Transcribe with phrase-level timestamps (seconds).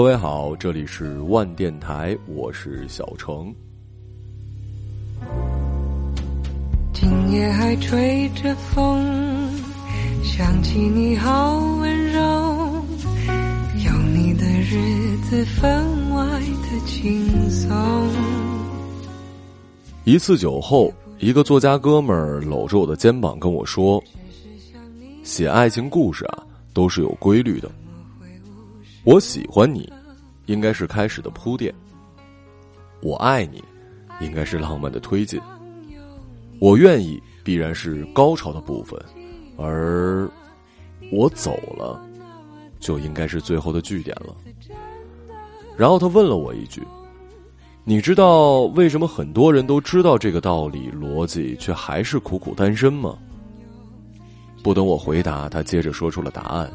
[0.00, 3.54] 各位好，这里是万电台，我是小程。
[6.94, 9.52] 今夜还吹着风，
[10.22, 12.20] 想起你好温柔，
[13.84, 15.70] 有你的日子分
[16.14, 17.70] 外的轻松。
[20.04, 24.02] 一次酒后，一个作家哥们儿搂着我的肩膀跟我说
[25.22, 27.70] ：“写爱情故事啊，都是有规律的。
[29.04, 29.90] 我喜欢你。”
[30.46, 31.72] 应该是开始的铺垫。
[33.02, 33.62] 我爱你，
[34.20, 35.40] 应该是浪漫的推进。
[36.58, 39.00] 我愿意，必然是高潮的部分，
[39.56, 40.28] 而
[41.12, 42.04] 我走了，
[42.80, 44.34] 就应该是最后的句点了。
[45.76, 46.82] 然后他问了我一句
[47.84, 53.16] ：“你知道为什么很多人都知道这个道理逻辑，却还是苦苦单身吗？”
[54.64, 56.68] 不等我回答，他接着说出了答案。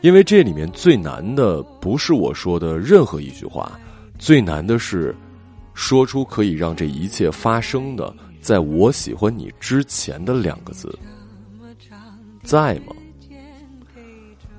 [0.00, 3.78] 因为这里面最难的不是我说的任何一句话，
[4.18, 5.14] 最难的是
[5.74, 10.96] 说出可以让这一切发生的，在我喜欢你之前的两个字，
[12.42, 12.94] 在吗？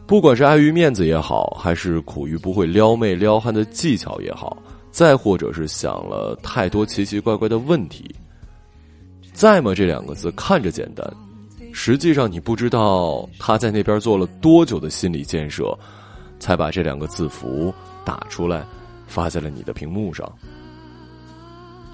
[0.05, 4.57] 不管是碍于面子也好，还是苦于不会撩妹撩汉的技巧也好，
[4.91, 8.13] 再或者是想了太多奇奇怪怪的问题，
[9.33, 9.73] 在吗？
[9.73, 11.07] 这两个字看着简单。
[11.73, 15.77] 实际上，你不知道他在那边做了多久的心理建设，
[16.39, 18.65] 才把这两个字符打出来，
[19.07, 20.31] 发在了你的屏幕上。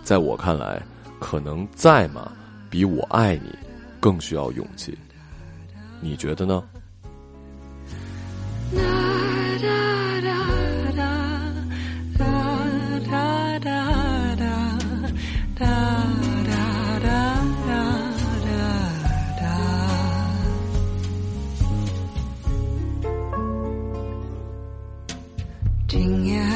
[0.04, 0.82] 在我看来，
[1.20, 2.32] 可能在吗？
[2.70, 3.50] 比我爱你
[4.00, 4.98] 更需要勇气。
[6.02, 6.64] 你觉得呢？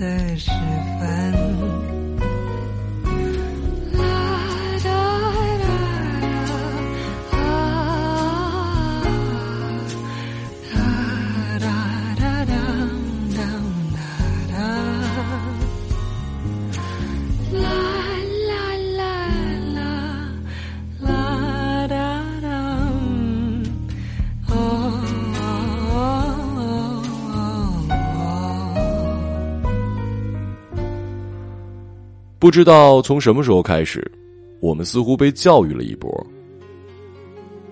[0.00, 0.50] 的时
[32.40, 34.02] 不知道从什么时候开始，
[34.60, 36.10] 我们似乎被教育了一波。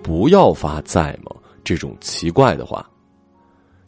[0.03, 2.87] 不要发在吗这种奇怪的话。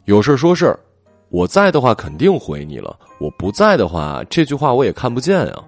[0.06, 0.80] 有事说事儿，
[1.28, 2.98] 我在的话肯定回你了。
[3.20, 5.62] 我不在的话，这句话我也看不见啊。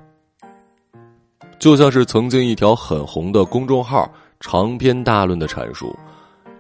[1.61, 5.97] 就像是曾经一条很红的公众号长篇大论的阐述，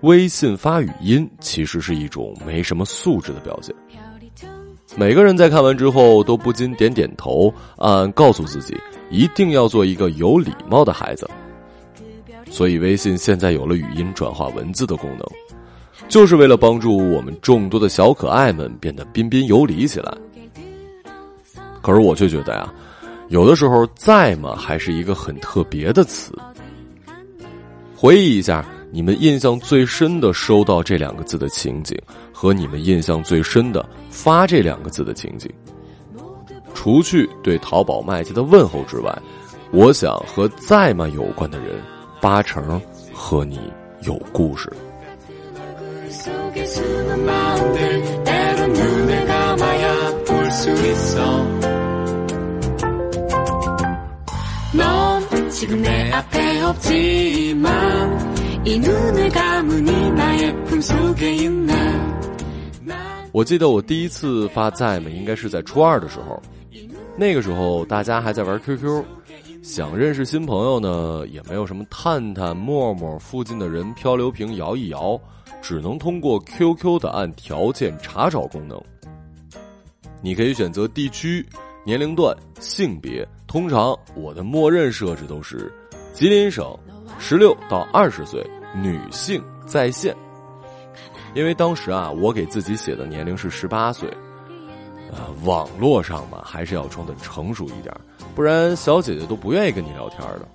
[0.03, 3.75] 微信发语音其实是一种没什么素质的表现。
[4.97, 8.77] 每个人在看完之后都不禁点点头，暗暗告诉自己
[9.11, 11.29] 一定要做一个有礼貌的孩子。
[12.49, 15.27] 所以，微信现在有了语音转化文字的功能，
[16.09, 20.15] 就是为了帮助我们众多的小可爱们变得彬彬有礼起来。
[21.83, 22.73] 可是，我却觉得呀，
[23.29, 26.33] 有的时候在吗还是一个很特别的词。
[27.97, 28.65] 回忆一下。
[28.95, 32.01] 你们印象最深的收到这两个字的情景，
[32.45, 35.51] 和你们印象最深的发这两个字的情景，
[36.75, 39.19] 除去对淘宝卖家的问候之外，
[39.71, 41.81] 我想和在吗有关的人，
[42.21, 42.79] 八成
[43.15, 43.59] 和你
[44.03, 44.71] 有故事。
[63.35, 66.41] 我记得我第一次发在吗，应该是在初二的时候。
[67.17, 69.03] 那个时候大家还在玩 QQ，
[69.61, 75.21] 想认识新朋友呢，也没有什么探探、陌陌附近的人漂流瓶摇一摇，
[75.61, 78.81] 只能通过 QQ 的按条件查找功能。
[80.23, 81.45] 你可以选择地区、
[81.85, 85.73] 年龄段、性别，通常我的默认设置都是
[86.13, 86.65] 吉林省，
[87.19, 88.49] 十六到二十岁，
[88.81, 90.15] 女性在线。
[91.35, 94.09] 因为当时啊，我给自己写的年龄是十八岁。
[95.11, 97.95] 呃，网络上嘛，还是要装的成熟一点，
[98.35, 100.49] 不然小姐姐都不愿意跟你聊天的。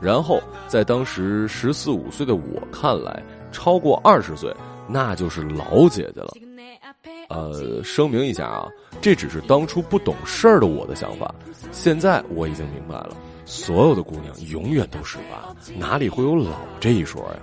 [0.00, 3.22] 然后，在当时十四五岁的我看来，
[3.52, 4.52] 超过二十岁
[4.88, 6.32] 那就是老姐姐了。
[7.28, 8.68] 呃，声明一下啊，
[9.00, 11.32] 这只是当初不懂事儿的我的想法。
[11.70, 17.36] 现在我已经明白了，所有的姑娘永远都十八，哪里会有老这一说呀？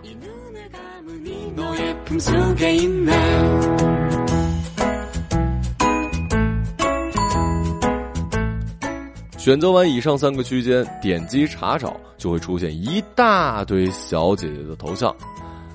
[9.37, 15.13] 选择完以上三个区间，点击查找就会出现一大堆小姐姐的头像。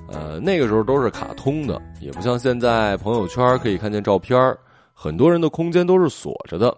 [0.08, 4.56] 呃，那个时候都是卡通的，也不像现在朋友圈可以看见照片
[4.94, 6.74] 很多人的空间都是锁着的，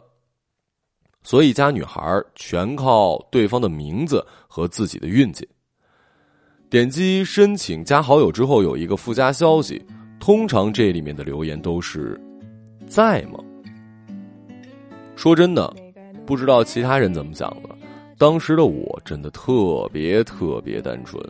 [1.22, 5.48] 所以加女孩全靠对方的名字和自己的运气。
[6.70, 9.84] 点击申请加好友之后，有一个附加消息，
[10.20, 12.18] 通常这里面的留言都是
[12.86, 13.40] “在吗？”
[15.16, 15.74] 说真的。
[16.24, 17.68] 不知道其他人怎么想的，
[18.16, 21.20] 当时的我真的特别特别单纯。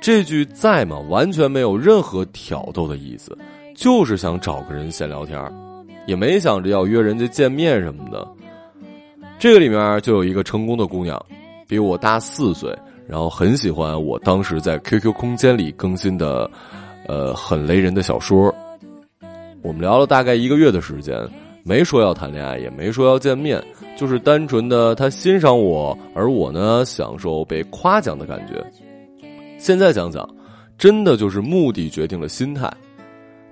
[0.00, 0.96] 这句在吗？
[1.08, 3.36] 完全没有任何挑逗的意思，
[3.74, 5.36] 就是想找个人闲聊天
[6.06, 8.28] 也没想着要约人家见面什么的。
[9.40, 11.20] 这个里面就有一个成功的姑娘，
[11.66, 12.72] 比我大四岁，
[13.08, 16.48] 然后很喜欢我当时在 QQ 空间里更新的，
[17.06, 18.54] 呃，很雷人的小说。
[19.62, 21.16] 我们聊了大概一个月的时间，
[21.64, 23.62] 没说要谈恋爱，也没说要见面。
[23.96, 28.64] 就是单纯的他欣赏我，而我呢享受被夸奖的感觉。
[29.58, 30.28] 现在想想，
[30.78, 32.72] 真的就是目的决定了心态。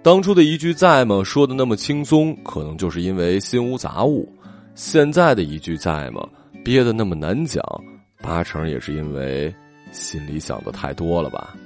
[0.02, 4.24] 当初的一句在吗说的那么轻松，可能就是因为心无杂物；
[4.76, 6.24] 现在的一句在吗
[6.62, 7.60] 憋得那么难讲，
[8.26, 9.54] 八成也是因为
[9.92, 11.56] 心里想的太多了吧。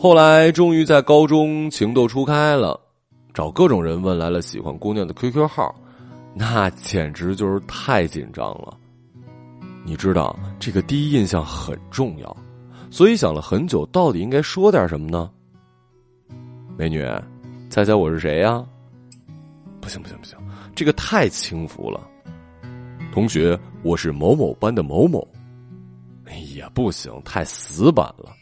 [0.00, 2.78] 后来终于在高中情窦初开了，
[3.34, 5.74] 找各种人问来了喜欢姑娘的 QQ 号，
[6.34, 8.76] 那简直就是太紧张了。
[9.84, 12.36] 你知道这个第一印象很重要，
[12.90, 15.30] 所以想了很久，到底应该说点什么呢？
[16.76, 17.04] 美女，
[17.68, 18.64] 猜猜我是谁呀？
[19.80, 20.38] 不行不行不行，
[20.74, 22.00] 这个太轻浮了。
[23.12, 25.26] 同学，我是某某班的某某。
[26.24, 28.32] 哎呀，不行，太死板了。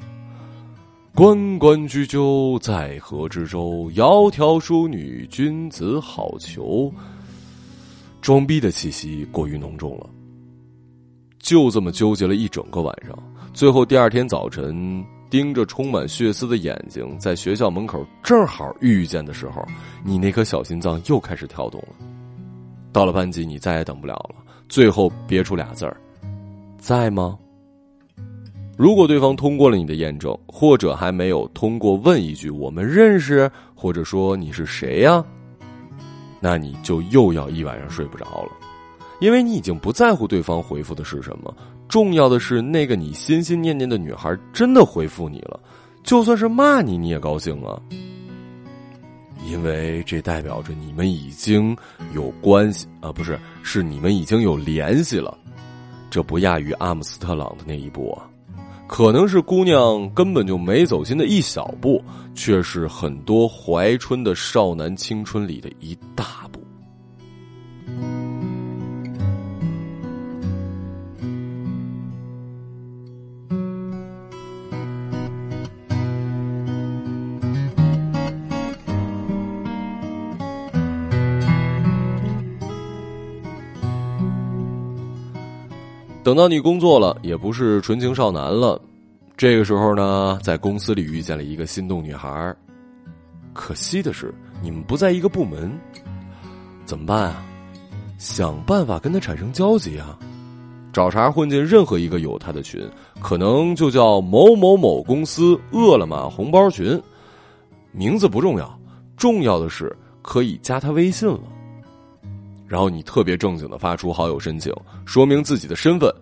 [1.14, 3.90] 关关雎鸠，在河之洲。
[3.94, 6.92] 窈窕淑女，君子好逑。
[8.20, 10.10] 装逼的气息过于浓重了。
[11.38, 13.16] 就这么纠结了一整个晚上，
[13.56, 19.64] 最后第二天早晨，盯着充满血丝的眼睛，在学校门口正好遇见的时候，
[20.04, 21.88] 你那颗小心脏又开始跳动了。
[22.92, 24.34] 到了班级，你再也等不了了，
[24.68, 25.96] 最后憋出俩字儿：
[26.76, 27.38] 在吗？
[28.76, 35.24] 如果对方通过了你的验证，或者还没有通过，问一句“我们认识”，或者说“你是谁呀”，
[36.40, 38.52] 那你就又要一晚上睡不着了，
[39.18, 41.56] 因为你已经不在乎对方回复的是什么，
[41.88, 45.58] 重要的是那个你心心念念的女孩真的回复你了，
[46.02, 47.80] 就算是骂你，你也高兴啊，
[49.48, 51.76] 因为这代表着你们已经
[52.12, 55.36] 有关系啊，不是，是你们已经有联系了，
[56.10, 58.28] 这不亚于阿姆斯特朗的那一步啊。
[58.88, 62.02] 可能是姑娘根本就没走心的一小步，
[62.34, 66.60] 却是很多怀春的少男青春里的一大步。
[86.26, 88.80] 等到你工作了，也不是纯情少男了。
[89.36, 92.52] 这个时候呢，在公司里遇见了一个心动女孩
[93.52, 95.70] 可惜的是，你们不在一个部门，
[96.84, 97.46] 怎么办啊？
[98.18, 100.18] 想办法跟她产生交集啊！
[100.92, 102.84] 找茬混进任何一个有她的群，
[103.20, 107.00] 可能就叫某某某公司饿了么红包群，
[107.92, 108.76] 名字不重要，
[109.16, 111.38] 重要的是可以加她微信了。
[112.66, 114.72] 然后你特别正经的发出好友申请，
[115.04, 116.12] 说明自己的身份，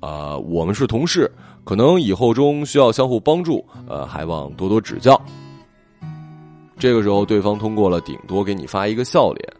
[0.00, 1.30] 啊，我们是同事，
[1.64, 5.20] 可能以后中需要相互帮助，呃，还望多多指教。
[6.78, 9.52] 这个时候，对方通过了，顶多给你发一个笑脸。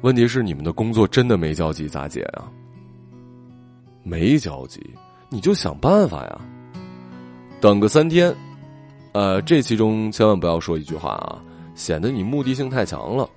[0.00, 2.48] 问题是，你们的工作真的没交集咋解啊？
[4.02, 4.80] 没交集，
[5.28, 6.40] 你就想办法呀。
[7.60, 8.34] 等个三天，
[9.12, 11.38] 呃，这其中千万不要说一句话啊，
[11.74, 13.28] 显得你目的性太强了。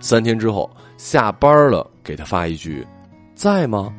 [0.00, 2.86] 三天之后下班了，给他发一句
[3.36, 3.92] ：“在吗？”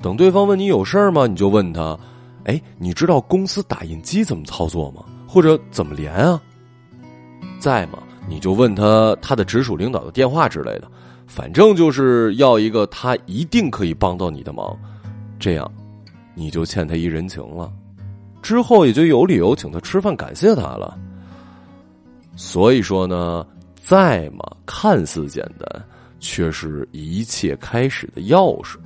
[0.00, 1.26] 等对方问你有事儿吗？
[1.26, 1.98] 你就问他
[2.46, 5.04] ：“哎，你知道公司打印机怎么操作吗？
[5.26, 6.40] 或者怎么连啊？”
[7.60, 7.98] 在吗？
[8.28, 10.90] 你就问他他的直属领导的电话之类的，
[11.26, 14.76] 反正就是要一个他一定可以帮到你的忙，
[15.38, 15.70] 这样
[16.34, 17.72] 你就欠他一人情了，
[18.40, 20.96] 之后也就有理由请他吃饭感谢他了。
[22.36, 23.44] 所以说呢。
[23.84, 25.84] 在嘛，看似简单，
[26.20, 28.76] 却是一切开始的钥匙。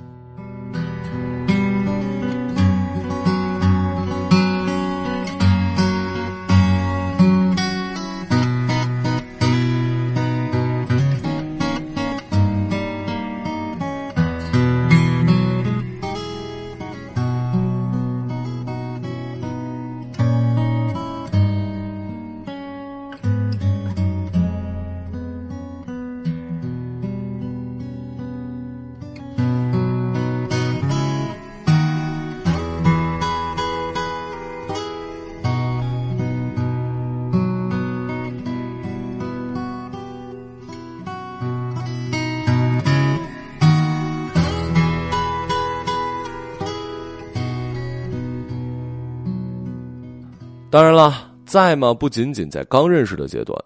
[50.77, 51.11] 当然了，
[51.43, 51.91] 在吗？
[51.91, 53.59] 不仅仅在刚认识的阶段，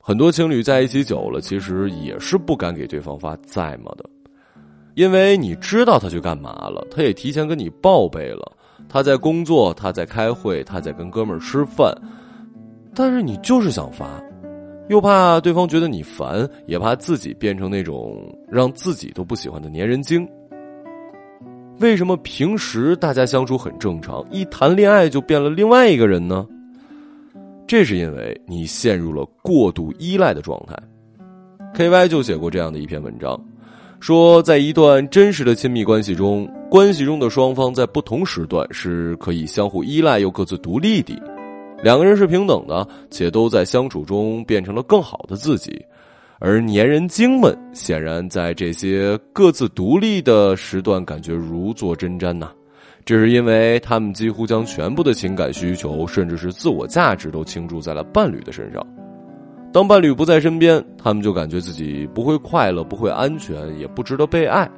[0.00, 4.04] 很多情侣在一起久了，其实也是不敢给对方发在吗的，
[4.96, 8.50] 因为你知道他去干嘛了，他也提前跟你报备了，
[8.88, 11.96] 他在工作，他在开会，他在跟哥们儿吃饭，
[12.96, 14.20] 但是你就是想发，
[14.88, 20.28] 又怕对方觉得你烦，也怕自己变成那种让自己都不喜欢的粘人精。
[21.78, 26.44] 为什么平时大家相处很正常，一谈恋爱就变了另外一个人呢？
[27.66, 30.76] 这是因为你陷入了过度依赖的状态。
[31.74, 33.38] K Y 就写过这样的一篇文章，
[34.00, 41.14] 说在一段真实的亲密关系中，关系中的双方在不同时段是可以相互依赖又各自独立的，
[41.82, 45.84] 两个人是平等的，且都在相处中变成了更好的自己。
[46.38, 52.50] 而粘人精们显然在这些各自独立的时段感觉如坐针毡呐，
[53.06, 58.84] 这是因为他们几乎将全部的情感需求，甚至是自我价值都倾注在了伴侣的身上。
[59.72, 64.68] 当伴侣不在身边，他们就感觉自己不会快乐、不会安全，也不值得被爱。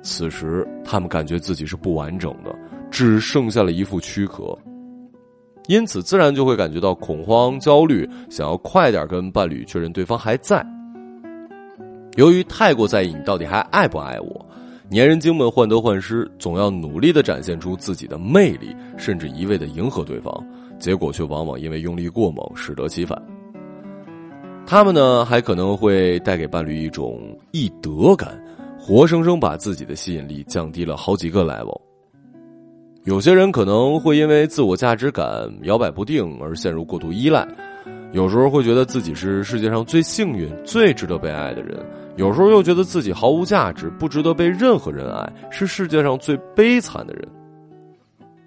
[0.00, 2.56] 此时，他们感觉自己是不完整的，
[2.90, 4.56] 只剩下了一副躯壳。
[5.68, 10.64] 因此，自然就会感觉到恐慌、焦虑，想要快点跟伴侣确认对方还在。
[12.16, 14.46] 由于太过在意你到底还爱不爱我，
[14.90, 20.32] 粘人精们患得患失，总要努力的展现出自己的魅力，甚至一味的迎合对方，
[20.80, 23.16] 结果却往往因为用力过猛，适得其反。
[24.66, 27.20] 他们呢，还可能会带给伴侣一种
[27.52, 28.36] 易得感，
[28.78, 31.80] 活生生把自己的吸引力降低了好几个 level。
[33.04, 35.26] 有些人可能会因为自我价值感
[35.62, 37.46] 摇摆不定而陷入过度依赖，
[38.12, 41.78] 有时候会觉得自己是世界上最幸运、最值得被爱的人，
[42.16, 47.28] 有时候又觉得自己毫无价值，不值得被任何人爱，是世界上最悲惨的人。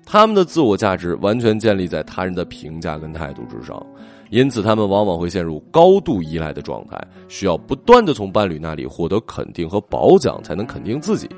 [0.06, 3.82] 他们的自我价值完全建立在他人的评价跟态度之上，
[4.30, 11.30] 因此他们往往会陷入高度依赖的状态，需要不断的从伴侣那里获得肯定和褒奖，才能肯定自己。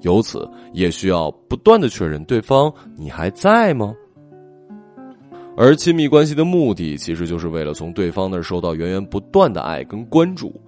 [0.00, 3.94] 由此，也需要不断的确认对方你还在吗？
[5.56, 10.60] 而亲密关系的目的，其实就是为了从对方那儿收到源源不断的爱跟关注。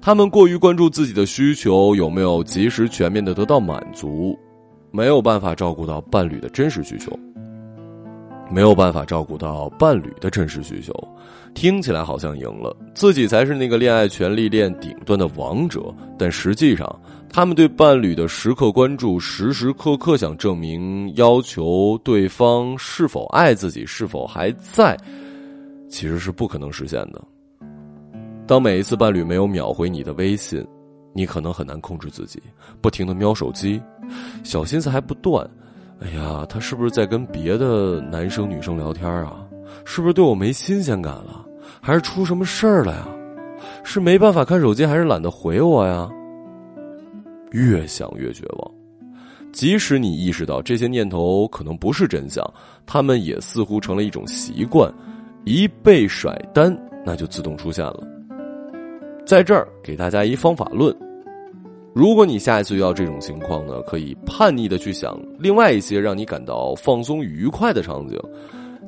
[0.00, 4.38] 他们过于关注自己的需求有没有及时全面的得到满足。
[4.94, 7.10] 没有办法照顾到伴侣的真实需求，
[8.50, 10.92] 没有办法照顾到伴侣的真实需求，
[11.54, 15.82] 听起来好像赢了，自己才是那个恋爱权力链顶端的王者。
[16.18, 17.00] 但实际上，
[17.32, 24.94] 他们对伴侣的时刻关注，时时刻刻想证明、要求对方是否爱自己、是否还在，
[25.88, 27.22] 其实是不可能实现的。
[28.46, 30.62] 当每一次伴侣没有秒回你的微信，
[31.14, 32.38] 你可能很难控制自己，
[32.82, 33.80] 不停的瞄手机。
[34.44, 35.48] 小心思还不断，
[36.00, 39.38] 哎呀，他是不是在跟别的男生女生聊天啊？
[39.86, 41.46] 是不是对我没新鲜感了？
[41.80, 43.08] 还是出什么事儿了呀？
[43.84, 46.10] 是没办法看手机，还是懒得回我呀？
[47.52, 48.70] 越想越绝望。
[49.52, 52.42] 即使你意识到这些念头可能不是真相，
[52.86, 54.92] 他们也似乎成了一种习惯。
[55.44, 58.02] 一被甩单，那就自动出现了。
[59.26, 60.94] 在这儿给大家一方法论。
[61.94, 68.18] 如果你下一次遇到这种情况呢，可以叛逆的去想另外一些让你感到放松愉快的场景。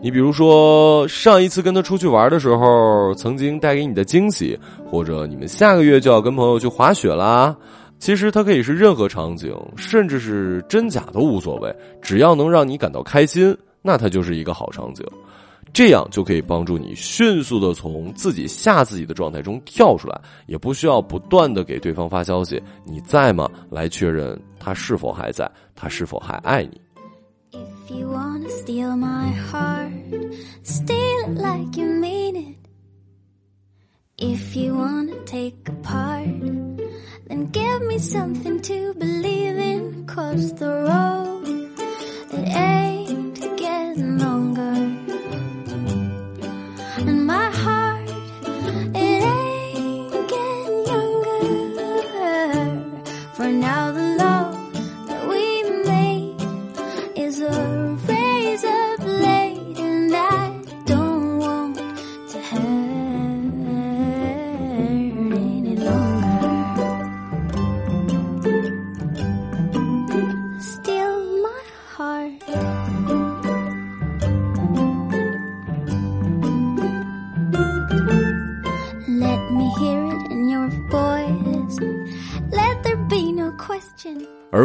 [0.00, 4.58] 你比如说，上一次跟他出去玩的时候，曾经带给你的惊喜，
[4.90, 7.54] 或者你们下个月就要跟朋友去滑雪啦。
[7.98, 15.06] 其实它可以是任何场景，甚至是真假都无所谓，只要能让你感到开心，那它就是一个好场景。
[15.72, 26.80] 这样就可以帮助你迅速的从自己吓自己的状态中跳出来，也不需要不断的给对方发消息“你在吗”来确认他是否还在，他是否还爱你
[27.50, 29.90] if you wanna steal my heart
[30.62, 32.63] steal like you mean it。
[34.26, 36.40] If you wanna take a part,
[37.26, 40.06] then give me something to believe in.
[40.06, 41.44] Cause the road
[42.30, 42.48] that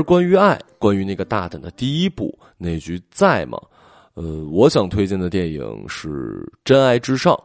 [0.09, 3.59] 关于爱，关于那个大胆的第一步，那句在吗？
[4.15, 6.09] 呃，我想推荐的电影是
[6.65, 7.39] 《真爱至上》。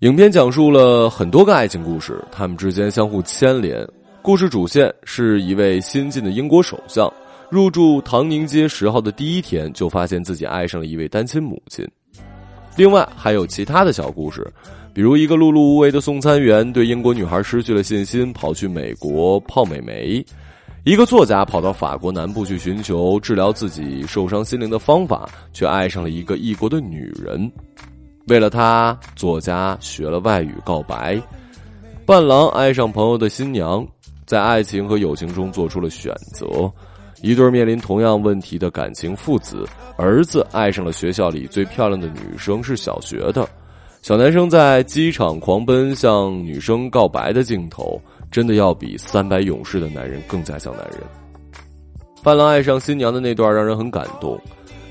[0.00, 3.88] 影片讲述了很多个爱情故事，他们之间相互牵连。
[4.22, 7.08] 故事主线是一位新晋的英国首相，
[7.48, 11.88] 入住唐宁街十号的第一天，就发现自己爱上了一位单亲母亲。
[12.78, 14.46] 另外还有其他的小故事，
[14.94, 20.24] 比如一个碌碌无为的送餐员对英国女孩失去了信心，跑去美国泡美眉；
[20.84, 27.50] 一个作家跑到法国南部去寻求治疗自己受伤心灵的方法，却爱上了一个异国的女人。
[28.28, 31.20] 为了她，作家学了外语告白；
[32.06, 33.84] 伴郎爱上朋友的新娘，
[34.24, 36.72] 在爱情和友情中做出了选择。
[37.22, 39.64] 一对面临同样问题的感情父子，
[39.96, 43.48] 儿子爱上了学校里最漂亮的女生，是小学的。
[44.00, 48.00] 小男生在机场狂奔向女生告白的镜头，
[48.30, 51.00] 真的要比三百勇士的男人更加像男人。
[52.22, 54.40] 伴郎爱上新娘的那段让人很感动，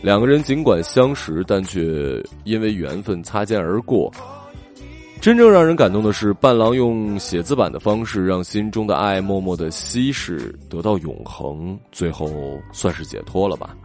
[0.02, 4.12] 两个人尽管相识，但却因为缘分擦肩而过。
[5.28, 13.76] 真正让人感动的是，伴郎用写字板的方式，让心中的爱默默的稀释，得到永恒，最后算是解脱了吧。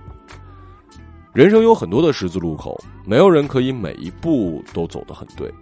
[1.33, 5.53] 人生有很多的十字路口，没有人可以每一步都走得很对。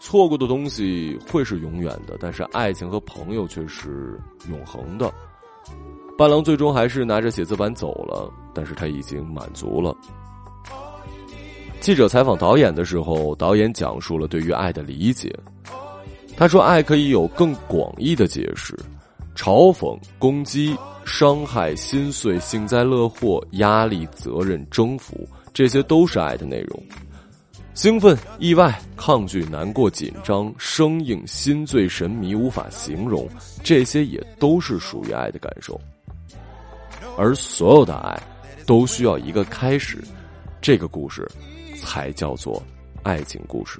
[0.00, 5.08] 错过的东西会是永远的，但是爱情和朋友却是永恒的。
[6.18, 9.96] 伴郎最终还是拿着写字板走了，但是他已经满足了。
[11.80, 15.34] 记者采访导演的时候，导演讲述了对于爱的理解。
[16.36, 18.78] 他说：“爱可以有更广义的解释，
[19.34, 26.82] 嘲讽、攻击、伤害、心碎、幸灾乐祸、压力、责任、征服，这些都是爱的内容。
[27.72, 33.26] 兴奋、意外、抗拒、难过、紧张、生硬、心醉、神迷，无法形容，
[33.64, 35.80] 这些也都是属于爱的感受。
[37.16, 38.22] 而所有的爱，
[38.66, 39.98] 都需要一个开始，
[40.60, 41.26] 这个故事。”
[41.82, 42.62] 才叫做
[43.02, 43.78] 爱情故事。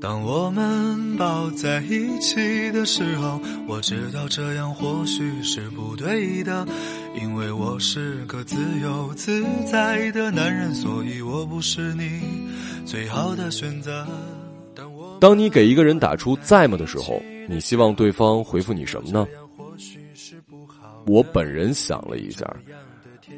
[0.00, 6.66] 当我们抱在一起的时候，我知道这样或许是不对的，
[7.14, 12.20] 因为我是个自由自在的男人，所以我不是你
[12.84, 14.04] 最好的选择。
[15.20, 19.26] 当你给一个人打出在吗的时候，你希望对方回复你什么呢？
[21.06, 22.44] 我本人想了一下，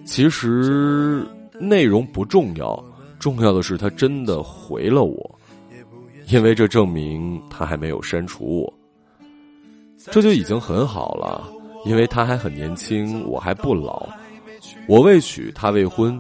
[0.05, 1.27] 其实
[1.59, 2.85] 内容不重要，
[3.19, 5.39] 重要的是他真的回了我，
[6.29, 8.75] 因为这证明他还没有删除我，
[10.11, 11.51] 这就已经很好了。
[11.85, 14.09] 因为他还很年轻，我还不老，
[14.89, 16.19] 我未娶，他未婚，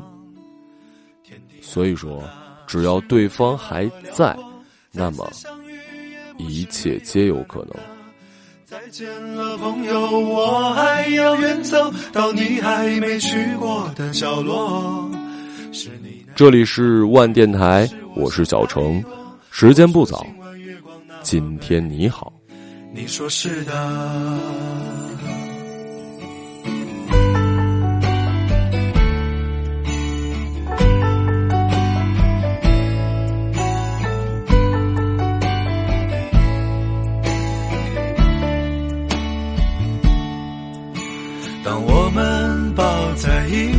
[1.62, 2.22] 所以说，
[2.66, 4.36] 只要对方还在。
[4.92, 5.26] 那么，
[6.36, 7.74] 一切皆有可能。
[8.64, 15.08] 再见了，朋友，我还要远走到你还没去过的角落。
[16.34, 19.02] 这里是万电台，我是小程，
[19.50, 20.26] 时间不早，
[21.22, 22.32] 今天你好。
[22.92, 24.40] 你说是的。